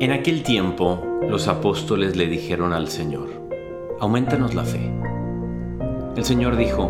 [0.00, 3.30] En aquel tiempo los apóstoles le dijeron al Señor,
[3.98, 4.92] aumentanos la fe.
[6.14, 6.88] El Señor dijo,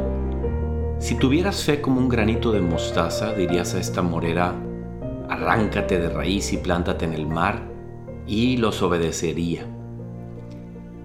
[0.98, 4.54] si tuvieras fe como un granito de mostaza, dirías a esta morera,
[5.26, 7.62] arráncate de raíz y plántate en el mar,
[8.26, 9.64] y los obedecería.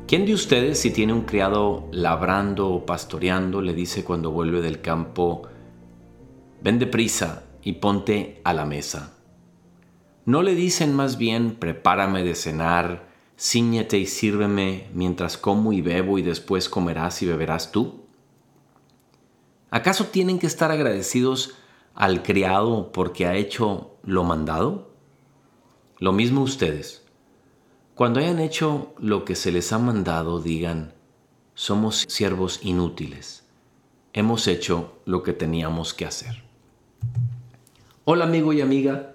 [0.06, 4.81] ¿Quién de ustedes, si tiene un criado labrando o pastoreando, le dice cuando vuelve del
[4.81, 5.44] campo,
[6.62, 9.23] ven deprisa y ponte a la mesa?
[10.26, 16.18] ¿No le dicen más bien, prepárame de cenar, ciñete y sírveme mientras como y bebo
[16.18, 18.05] y después comerás y beberás tú?
[19.70, 21.55] ¿Acaso tienen que estar agradecidos
[21.94, 24.94] al criado porque ha hecho lo mandado?
[26.00, 27.03] Lo mismo ustedes.
[27.94, 30.94] Cuando hayan hecho lo que se les ha mandado, digan,
[31.53, 33.45] somos siervos inútiles.
[34.14, 36.44] Hemos hecho lo que teníamos que hacer.
[38.05, 39.12] Hola amigo y amiga.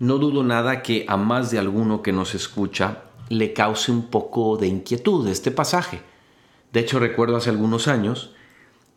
[0.00, 4.56] No dudo nada que a más de alguno que nos escucha le cause un poco
[4.56, 6.00] de inquietud este pasaje.
[6.72, 8.34] De hecho, recuerdo hace algunos años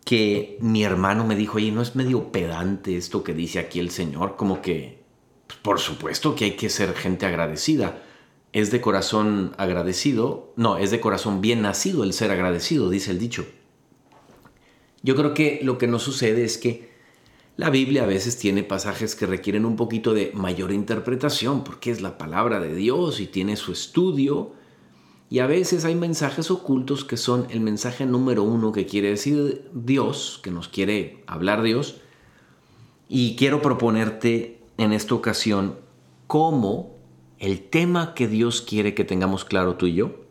[0.06, 3.90] que mi hermano me dijo, oye, ¿no es medio pedante esto que dice aquí el
[3.90, 4.36] Señor?
[4.36, 5.02] Como que,
[5.46, 8.02] pues, por supuesto que hay que ser gente agradecida.
[8.54, 13.18] Es de corazón agradecido, no, es de corazón bien nacido el ser agradecido, dice el
[13.18, 13.46] dicho.
[15.02, 16.93] Yo creo que lo que nos sucede es que
[17.56, 22.02] la Biblia a veces tiene pasajes que requieren un poquito de mayor interpretación porque es
[22.02, 24.52] la palabra de Dios y tiene su estudio.
[25.30, 29.70] Y a veces hay mensajes ocultos que son el mensaje número uno que quiere decir
[29.72, 32.00] Dios, que nos quiere hablar Dios.
[33.08, 35.76] Y quiero proponerte en esta ocasión
[36.26, 36.96] cómo
[37.38, 40.24] el tema que Dios quiere que tengamos claro tú y yo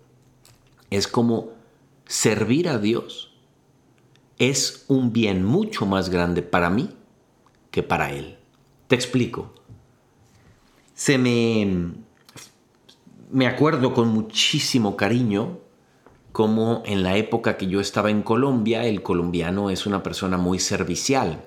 [0.89, 1.51] es como
[2.05, 3.33] servir a Dios
[4.39, 6.89] es un bien mucho más grande para mí
[7.73, 8.37] que para él.
[8.87, 9.51] Te explico.
[10.93, 11.95] Se me...
[13.31, 15.57] Me acuerdo con muchísimo cariño
[16.31, 20.59] como en la época que yo estaba en Colombia, el colombiano es una persona muy
[20.59, 21.43] servicial.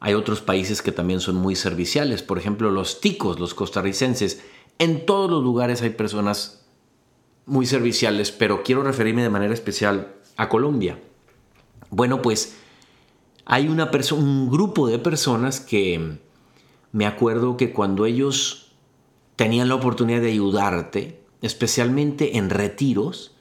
[0.00, 4.42] Hay otros países que también son muy serviciales, por ejemplo los ticos, los costarricenses.
[4.78, 6.64] En todos los lugares hay personas
[7.44, 10.98] muy serviciales, pero quiero referirme de manera especial a Colombia.
[11.90, 12.56] Bueno, pues
[13.46, 16.18] hay una un grupo de personas que
[16.92, 18.72] me acuerdo que cuando ellos
[19.36, 23.34] tenían la oportunidad de ayudarte, especialmente en retiros,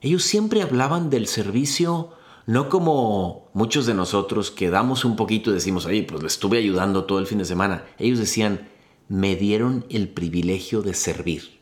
[0.00, 2.10] ellos siempre hablaban del servicio
[2.46, 6.58] no como muchos de nosotros que damos un poquito y decimos, oye, pues le estuve
[6.58, 7.84] ayudando todo el fin de semana.
[7.98, 8.68] Ellos decían,
[9.08, 11.60] me dieron el privilegio de servir.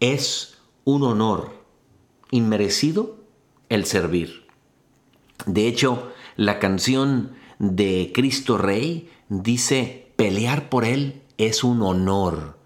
[0.00, 1.52] Es un honor
[2.30, 3.18] inmerecido
[3.68, 4.46] el servir.
[5.44, 12.56] De hecho, la canción de Cristo Rey dice, pelear por Él es un honor.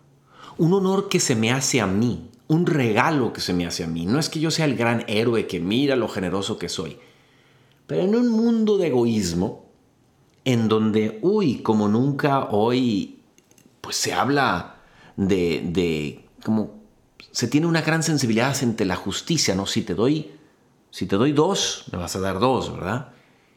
[0.59, 3.87] Un honor que se me hace a mí, un regalo que se me hace a
[3.87, 4.05] mí.
[4.05, 6.99] No es que yo sea el gran héroe que mira lo generoso que soy.
[7.87, 9.65] Pero en un mundo de egoísmo,
[10.45, 13.23] en donde, uy, como nunca hoy,
[13.81, 14.83] pues se habla
[15.17, 16.83] de, de como
[17.31, 19.65] se tiene una gran sensibilidad ante la justicia, ¿no?
[19.65, 20.31] Si te doy,
[20.91, 23.13] si te doy dos, me vas a dar dos, ¿verdad?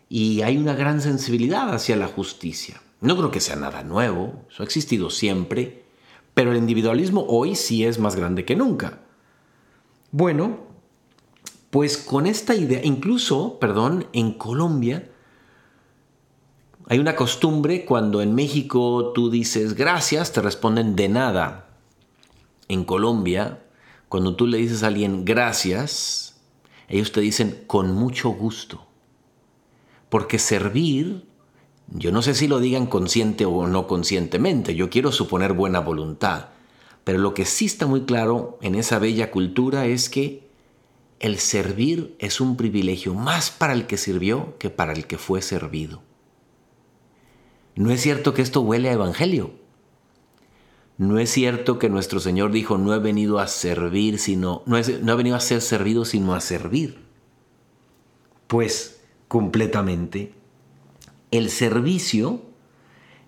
[0.09, 2.81] Y hay una gran sensibilidad hacia la justicia.
[3.01, 5.85] No creo que sea nada nuevo, eso ha existido siempre,
[6.33, 8.99] pero el individualismo hoy sí es más grande que nunca.
[10.11, 10.59] Bueno,
[11.69, 15.09] pues con esta idea, incluso, perdón, en Colombia,
[16.87, 21.69] hay una costumbre cuando en México tú dices gracias, te responden de nada.
[22.67, 23.63] En Colombia,
[24.07, 26.39] cuando tú le dices a alguien gracias,
[26.87, 28.84] ellos te dicen con mucho gusto.
[30.15, 31.25] Porque servir,
[31.89, 36.51] yo no sé si lo digan consciente o no conscientemente, yo quiero suponer buena voluntad,
[37.03, 40.47] pero lo que sí está muy claro en esa bella cultura es que
[41.19, 45.41] el servir es un privilegio más para el que sirvió que para el que fue
[45.41, 46.01] servido.
[47.75, 49.51] No es cierto que esto huele a evangelio.
[50.97, 55.11] No es cierto que nuestro Señor dijo, no he venido a servir, sino, no, no
[55.11, 57.03] he venido a ser servido, sino a servir.
[58.47, 58.94] Pues
[59.27, 60.33] completamente.
[61.31, 62.41] El servicio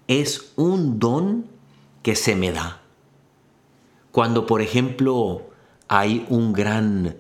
[0.08, 1.48] es un don
[2.04, 2.82] que se me da.
[4.12, 5.50] Cuando, por ejemplo,
[5.88, 7.18] hay un gran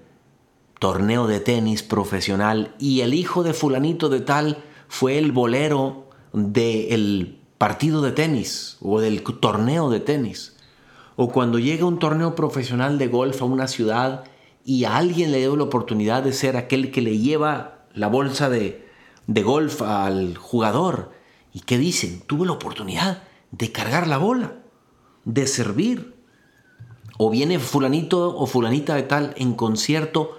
[0.80, 7.40] torneo de tenis profesional y el hijo de fulanito de tal fue el bolero del
[7.58, 10.56] partido de tenis o del torneo de tenis.
[11.16, 14.24] O cuando llega un torneo profesional de golf a una ciudad
[14.64, 18.50] y a alguien le dio la oportunidad de ser aquel que le lleva la bolsa
[18.50, 18.86] de,
[19.28, 21.18] golf al jugador
[21.58, 22.22] ¿Y qué dicen?
[22.28, 24.60] Tuve la oportunidad de cargar la bola,
[25.26, 26.16] de servir.
[27.18, 30.38] O viene fulanito o fulanita de tal en concierto,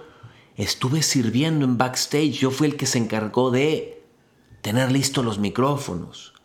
[0.55, 4.01] estuve sirviendo en backstage, yo fui el que se encargó de
[4.61, 6.35] tener listos los micrófonos,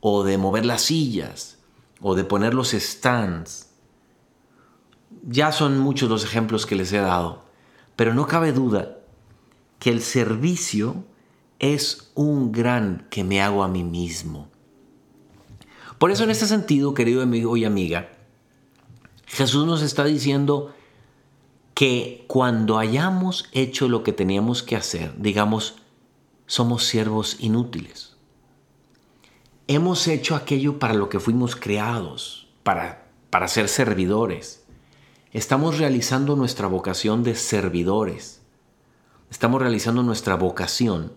[0.00, 1.56] o de mover las sillas,
[2.02, 3.70] o de poner los stands.
[5.26, 7.46] Ya son muchos los ejemplos que les he dado,
[7.96, 8.98] pero no cabe duda
[9.80, 11.04] que el servicio
[11.58, 14.48] es un gran que me hago a mí mismo.
[15.98, 18.12] Por eso en este sentido, querido amigo y amiga,
[19.26, 20.72] Jesús nos está diciendo
[21.74, 25.76] que cuando hayamos hecho lo que teníamos que hacer, digamos,
[26.46, 28.16] somos siervos inútiles.
[29.66, 34.64] Hemos hecho aquello para lo que fuimos creados, para, para ser servidores.
[35.32, 38.39] Estamos realizando nuestra vocación de servidores.
[39.30, 41.12] Estamos realizando nuestra vocación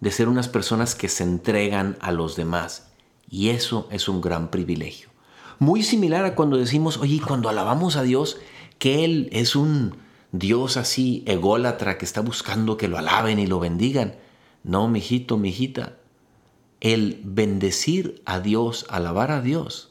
[0.00, 2.92] de ser unas personas que se entregan a los demás.
[3.28, 5.08] Y eso es un gran privilegio.
[5.58, 8.38] Muy similar a cuando decimos, oye, cuando alabamos a Dios,
[8.78, 9.96] que Él es un
[10.30, 14.14] Dios así ególatra que está buscando que lo alaben y lo bendigan.
[14.62, 15.96] No, mijito, mijita.
[16.80, 19.90] El bendecir a Dios, alabar a Dios,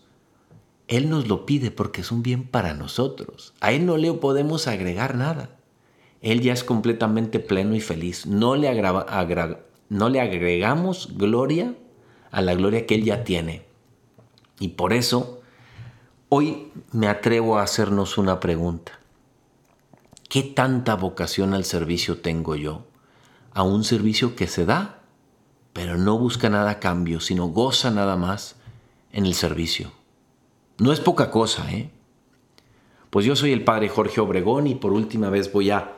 [0.88, 3.54] Él nos lo pide porque es un bien para nosotros.
[3.60, 5.61] A Él no le podemos agregar nada.
[6.22, 8.28] Él ya es completamente pleno y feliz.
[8.28, 9.48] No le, agregamos
[11.18, 11.74] gloria
[12.30, 13.66] a la gloria que Él ya tiene.
[14.60, 15.42] Y por eso,
[16.30, 19.00] hoy me atrevo a hacernos una pregunta.
[20.30, 22.86] ¿Qué tanta vocación al servicio tengo yo?
[23.54, 25.00] A un servicio que se da,
[25.74, 28.56] pero no busca nada cambio, sino goza nada más
[29.12, 29.92] en el servicio.
[30.78, 31.90] No es poca cosa, ¿eh?
[33.10, 35.98] Pues yo soy el padre Jorge Obregón y por última vez voy a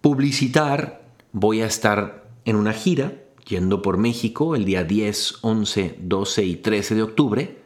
[0.00, 1.02] publicitar,
[1.32, 6.56] voy a estar en una gira yendo por México el día 10, 11, 12 y
[6.56, 7.60] 13 de octubre,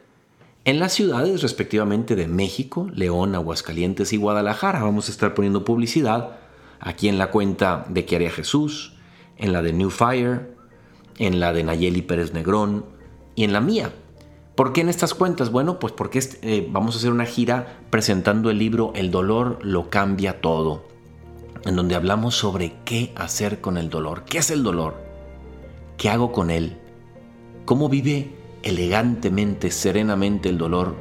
[0.65, 4.81] en las ciudades respectivamente de México, León, Aguascalientes y Guadalajara.
[4.81, 6.39] Vamos a estar poniendo publicidad
[6.79, 8.93] aquí en la cuenta de Que haría Jesús,
[9.37, 10.55] en la de New Fire,
[11.19, 12.85] en la de Nayeli Pérez Negrón
[13.35, 13.93] y en la mía.
[14.55, 15.51] ¿Por qué en estas cuentas?
[15.51, 19.89] Bueno, pues porque eh, vamos a hacer una gira presentando el libro El dolor lo
[19.89, 20.94] cambia todo
[21.65, 24.23] en donde hablamos sobre qué hacer con el dolor.
[24.25, 24.95] ¿Qué es el dolor?
[25.97, 26.77] ¿Qué hago con él?
[27.65, 30.95] ¿Cómo vive elegantemente, serenamente el dolor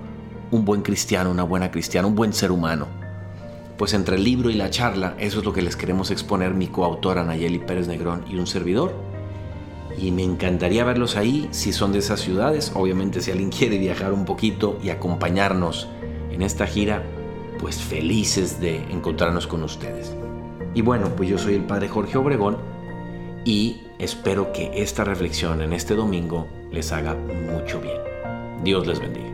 [0.50, 2.87] un buen cristiano, una buena cristiana, un buen ser humano?
[3.76, 6.69] Pues entre el libro y la charla, eso es lo que les queremos exponer mi
[6.69, 8.94] coautora Nayeli Pérez Negrón y un servidor.
[9.99, 12.72] Y me encantaría verlos ahí si son de esas ciudades.
[12.75, 15.88] Obviamente si alguien quiere viajar un poquito y acompañarnos
[16.31, 17.02] en esta gira,
[17.61, 20.14] pues felices de encontrarnos con ustedes.
[20.75, 22.59] Y bueno, pues yo soy el Padre Jorge Obregón
[23.44, 27.99] y espero que esta reflexión en este domingo les haga mucho bien.
[28.65, 29.33] Dios les bendiga.